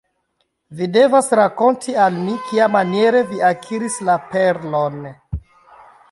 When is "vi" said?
0.77-0.85, 3.33-3.43